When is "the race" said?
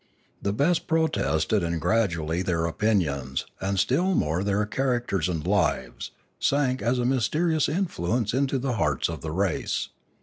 9.21-9.89